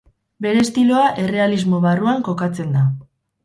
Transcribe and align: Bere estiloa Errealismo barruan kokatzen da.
Bere 0.45 0.63
estiloa 0.67 1.11
Errealismo 1.25 1.83
barruan 1.87 2.27
kokatzen 2.33 2.77
da. 2.81 2.87